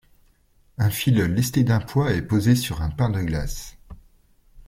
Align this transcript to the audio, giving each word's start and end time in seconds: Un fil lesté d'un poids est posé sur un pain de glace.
Un 0.79 0.89
fil 0.89 1.19
lesté 1.25 1.63
d'un 1.63 1.79
poids 1.79 2.11
est 2.11 2.23
posé 2.23 2.55
sur 2.55 2.81
un 2.81 2.89
pain 2.89 3.11
de 3.11 3.21
glace. 3.21 3.77